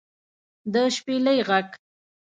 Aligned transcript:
د 0.73 0.75
شپېلۍ 0.95 1.39
غږ 1.49 1.67